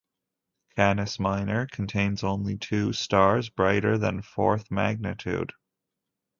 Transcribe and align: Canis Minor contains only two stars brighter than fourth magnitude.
Canis 0.75 1.19
Minor 1.19 1.67
contains 1.67 2.23
only 2.23 2.57
two 2.57 2.91
stars 2.91 3.49
brighter 3.49 3.99
than 3.99 4.23
fourth 4.23 4.71
magnitude. 4.71 5.53